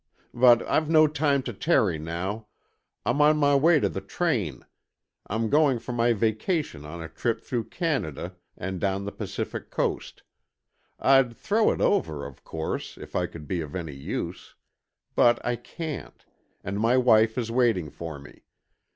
[0.33, 2.47] But I've no time to tarry now.
[3.05, 4.65] I'm on my way to the train.
[5.27, 10.23] I'm going for my vacation on a trip through Canada and down the Pacific coast.
[10.97, 14.55] I'd throw it over, of course, if I could be of any use.
[15.13, 16.25] But I can't,
[16.63, 18.41] and my wife is waiting for me.